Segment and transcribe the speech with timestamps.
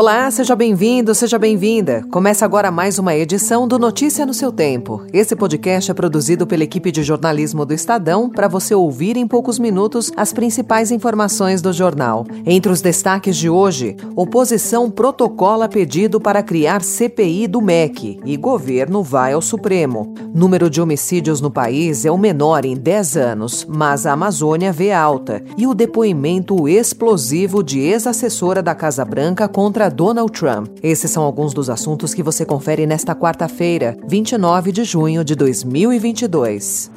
[0.00, 2.02] Olá, seja bem-vindo, seja bem-vinda.
[2.10, 5.04] Começa agora mais uma edição do Notícia no seu Tempo.
[5.12, 9.58] Esse podcast é produzido pela equipe de jornalismo do Estadão para você ouvir em poucos
[9.58, 12.24] minutos as principais informações do jornal.
[12.46, 19.02] Entre os destaques de hoje, oposição protocola pedido para criar CPI do MEC e governo
[19.02, 20.14] vai ao Supremo.
[20.34, 24.92] Número de homicídios no país é o menor em 10 anos, mas a Amazônia vê
[24.92, 25.42] alta.
[25.58, 30.78] E o depoimento explosivo de ex-assessora da Casa Branca contra Donald Trump.
[30.82, 36.90] Esses são alguns dos assuntos que você confere nesta quarta-feira, 29 de junho de 2022.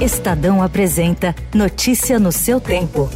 [0.00, 3.08] Estadão apresenta Notícia no seu tempo.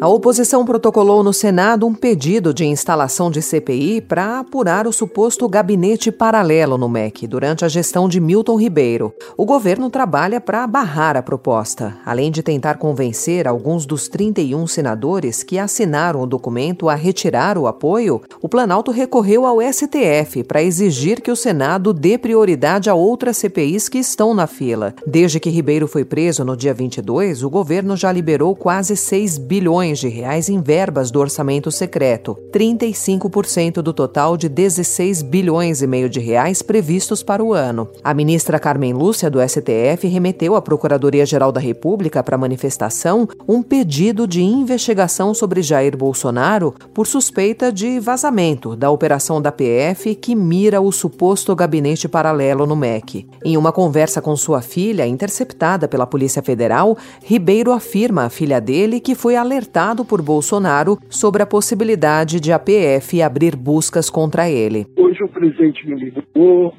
[0.00, 5.48] A oposição protocolou no Senado um pedido de instalação de CPI para apurar o suposto
[5.48, 9.12] gabinete paralelo no MEC durante a gestão de Milton Ribeiro.
[9.36, 15.42] O governo trabalha para barrar a proposta, além de tentar convencer alguns dos 31 senadores
[15.42, 18.22] que assinaram o documento a retirar o apoio.
[18.40, 23.88] O Planalto recorreu ao STF para exigir que o Senado dê prioridade a outras CPIs
[23.88, 24.94] que estão na fila.
[25.04, 29.87] Desde que Ribeiro foi preso no dia 22, o governo já liberou quase 6 bilhões
[29.88, 35.86] bilhões de reais em verbas do orçamento secreto, 35% do total de 16 bilhões e
[35.86, 37.88] meio de reais previstos para o ano.
[38.04, 44.26] A ministra Carmen Lúcia do STF remeteu à Procuradoria-Geral da República para manifestação um pedido
[44.26, 50.80] de investigação sobre Jair Bolsonaro por suspeita de vazamento da operação da PF que mira
[50.80, 53.26] o suposto gabinete paralelo no MEC.
[53.44, 59.00] Em uma conversa com sua filha, interceptada pela Polícia Federal, Ribeiro afirma à filha dele
[59.00, 64.50] que foi alertada alertado por Bolsonaro sobre a possibilidade de a PF abrir buscas contra
[64.50, 64.86] ele.
[64.96, 66.74] Hoje o presidente me ligou,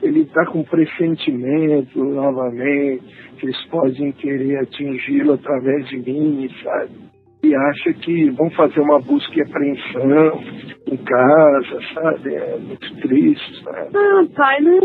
[0.00, 3.02] ele está com pressentimento novamente
[3.38, 6.90] que eles podem querer atingi-lo através de mim, sabe?
[7.42, 10.40] E acha que vão fazer uma busca e apreensão
[10.86, 12.34] em casa, sabe?
[12.34, 13.92] É muito triste, sabe?
[13.92, 14.78] Não, pai, não,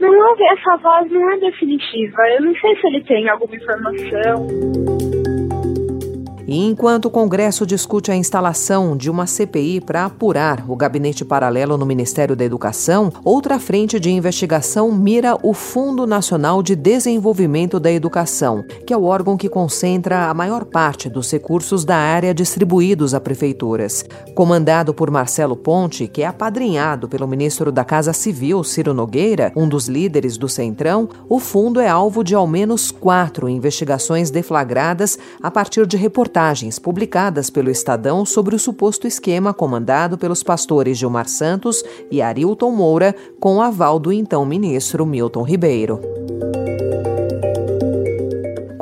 [0.00, 2.22] não houve, essa voz não é definitiva.
[2.36, 5.13] Eu não sei se ele tem alguma informação.
[6.46, 11.78] E enquanto o Congresso discute a instalação de uma CPI para apurar o gabinete paralelo
[11.78, 17.90] no Ministério da Educação, outra frente de investigação mira o Fundo Nacional de Desenvolvimento da
[17.90, 23.14] Educação, que é o órgão que concentra a maior parte dos recursos da área distribuídos
[23.14, 24.04] a prefeituras.
[24.34, 29.66] Comandado por Marcelo Ponte, que é apadrinhado pelo ministro da Casa Civil, Ciro Nogueira, um
[29.66, 35.50] dos líderes do Centrão, o fundo é alvo de ao menos quatro investigações deflagradas a
[35.50, 41.28] partir de reportagens reportagens publicadas pelo Estadão sobre o suposto esquema comandado pelos pastores Gilmar
[41.28, 46.13] Santos e Arilton Moura, com o aval do então ministro Milton Ribeiro.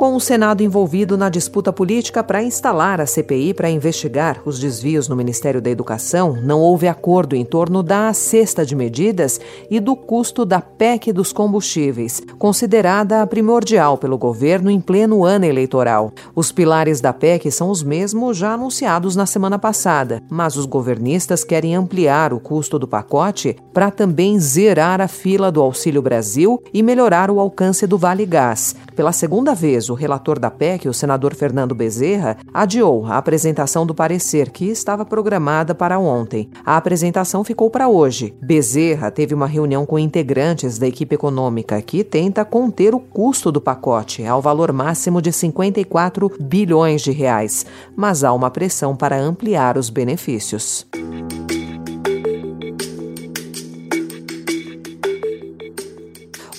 [0.03, 5.07] Com o Senado envolvido na disputa política para instalar a CPI para investigar os desvios
[5.07, 9.39] no Ministério da Educação, não houve acordo em torno da cesta de medidas
[9.71, 16.11] e do custo da PEC dos combustíveis, considerada primordial pelo governo em pleno ano eleitoral.
[16.35, 21.45] Os pilares da PEC são os mesmos já anunciados na semana passada, mas os governistas
[21.45, 26.83] querem ampliar o custo do pacote para também zerar a fila do Auxílio Brasil e
[26.83, 28.75] melhorar o alcance do Vale Gás.
[28.97, 33.95] Pela segunda vez, o relator da PEC, o senador Fernando Bezerra, adiou a apresentação do
[33.95, 36.49] parecer, que estava programada para ontem.
[36.65, 38.33] A apresentação ficou para hoje.
[38.41, 43.61] Bezerra teve uma reunião com integrantes da equipe econômica que tenta conter o custo do
[43.61, 47.65] pacote ao valor máximo de 54 bilhões de reais,
[47.95, 50.87] mas há uma pressão para ampliar os benefícios.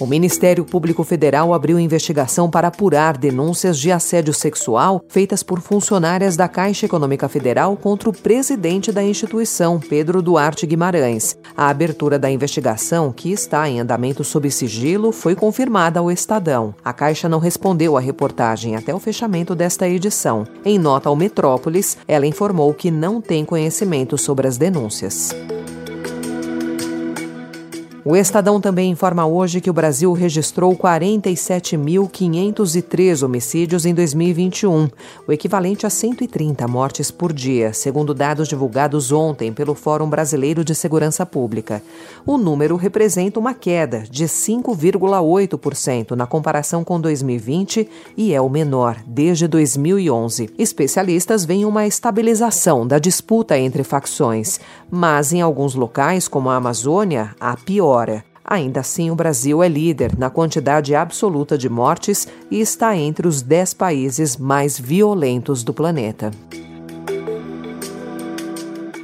[0.00, 6.36] O Ministério Público Federal abriu investigação para apurar denúncias de assédio sexual feitas por funcionárias
[6.36, 11.36] da Caixa Econômica Federal contra o presidente da instituição, Pedro Duarte Guimarães.
[11.56, 16.74] A abertura da investigação, que está em andamento sob sigilo, foi confirmada ao Estadão.
[16.84, 20.44] A Caixa não respondeu à reportagem até o fechamento desta edição.
[20.64, 25.30] Em nota ao Metrópolis, ela informou que não tem conhecimento sobre as denúncias.
[28.06, 34.90] O Estadão também informa hoje que o Brasil registrou 47.503 homicídios em 2021,
[35.26, 40.74] o equivalente a 130 mortes por dia, segundo dados divulgados ontem pelo Fórum Brasileiro de
[40.74, 41.82] Segurança Pública.
[42.26, 48.98] O número representa uma queda de 5,8% na comparação com 2020 e é o menor
[49.06, 50.50] desde 2011.
[50.58, 54.60] Especialistas veem uma estabilização da disputa entre facções,
[54.90, 57.93] mas em alguns locais, como a Amazônia, há pior
[58.44, 63.40] Ainda assim, o Brasil é líder na quantidade absoluta de mortes e está entre os
[63.40, 66.30] 10 países mais violentos do planeta.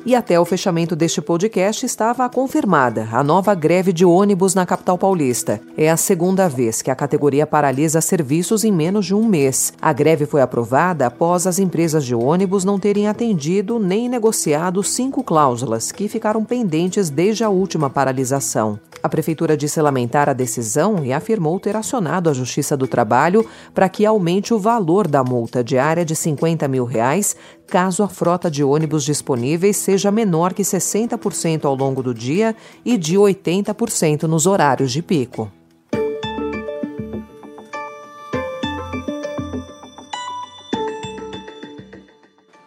[0.04, 4.96] E até o fechamento deste podcast estava confirmada a nova greve de ônibus na capital
[4.96, 5.60] paulista.
[5.76, 9.74] É a segunda vez que a categoria paralisa serviços em menos de um mês.
[9.80, 15.22] A greve foi aprovada após as empresas de ônibus não terem atendido nem negociado cinco
[15.22, 18.80] cláusulas que ficaram pendentes desde a última paralisação.
[19.02, 23.88] A prefeitura disse lamentar a decisão e afirmou ter acionado a Justiça do Trabalho para
[23.88, 27.34] que aumente o valor da multa diária de 50 mil reais
[27.70, 32.98] caso a frota de ônibus disponíveis seja menor que 60% ao longo do dia e
[32.98, 35.50] de 80% nos horários de pico.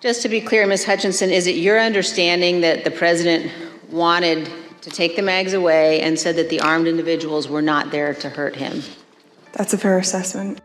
[0.02, 0.86] Just to be clear, Ms.
[0.86, 3.52] Hutchinson, is it your understanding that the president
[3.90, 4.50] wanted
[4.82, 8.30] to take the mags away and said that the armed individuals were not there to
[8.30, 8.84] hurt him?
[9.54, 10.60] That's a fair assessment.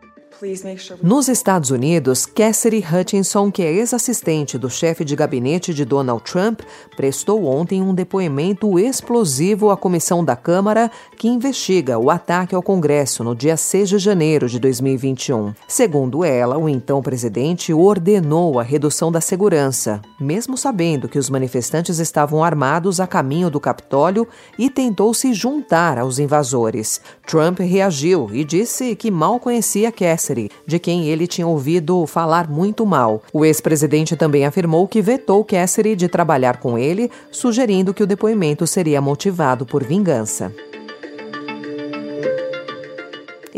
[1.03, 6.61] Nos Estados Unidos, Cassidy Hutchinson, que é ex-assistente do chefe de gabinete de Donald Trump,
[6.95, 13.21] prestou ontem um depoimento explosivo à comissão da Câmara que investiga o ataque ao Congresso
[13.21, 15.53] no dia 6 de janeiro de 2021.
[15.67, 21.99] Segundo ela, o então presidente ordenou a redução da segurança, mesmo sabendo que os manifestantes
[21.99, 24.25] estavam armados a caminho do Capitólio
[24.57, 27.01] e tentou se juntar aos invasores.
[27.27, 30.28] Trump reagiu e disse que mal conhecia Cassidy
[30.65, 33.21] de quem ele tinha ouvido falar muito mal.
[33.33, 38.67] O ex-presidente também afirmou que vetou Cassidy de trabalhar com ele, sugerindo que o depoimento
[38.67, 40.51] seria motivado por vingança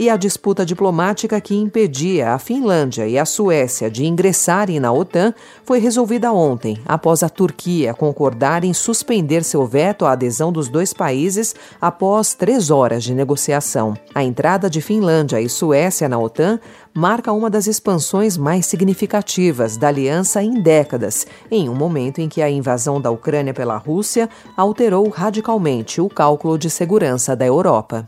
[0.02, 5.32] e a disputa diplomática que impedia a Finlândia e a Suécia de ingressarem na OTAN
[5.64, 10.92] foi resolvida ontem, após a Turquia concordar em suspender seu veto à adesão dos dois
[10.92, 13.94] países após três horas de negociação.
[14.16, 16.60] A entrada de Finlândia e Suécia na OTAN
[16.96, 22.42] marca uma das expansões mais significativas da aliança em décadas, em um momento em que
[22.42, 24.28] a invasão da Ucrânia pela Rússia
[24.58, 28.08] alterou radicalmente o cálculo de segurança da Europa.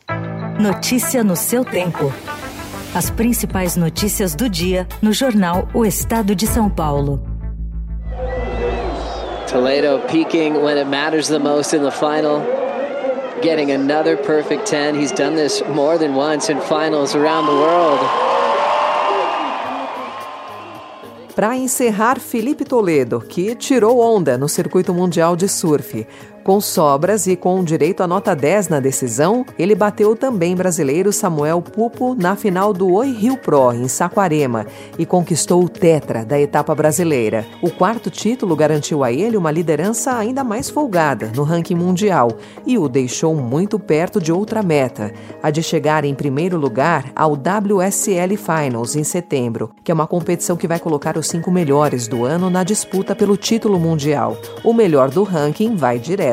[0.59, 2.13] Notícia no seu tempo.
[2.93, 7.21] As principais notícias do dia no jornal O Estado de São Paulo.
[9.47, 12.41] Toledo peaking when it matters the most in the final.
[13.41, 14.95] Getting another perfect 10.
[14.95, 17.99] He's done this more than once in finals around the world.
[21.35, 26.05] Para encerrar, Felipe Toledo, que tirou onda no circuito mundial de surf.
[26.43, 31.61] Com sobras e com direito a nota 10 na decisão, ele bateu também brasileiro Samuel
[31.61, 34.65] Pupo na final do Oi Rio Pro, em Saquarema,
[34.99, 37.45] e conquistou o tetra da etapa brasileira.
[37.61, 42.27] O quarto título garantiu a ele uma liderança ainda mais folgada no ranking mundial
[42.65, 47.35] e o deixou muito perto de outra meta, a de chegar em primeiro lugar ao
[47.35, 52.25] WSL Finals em setembro, que é uma competição que vai colocar os cinco melhores do
[52.25, 54.35] ano na disputa pelo título mundial.
[54.61, 56.32] O melhor do ranking vai direto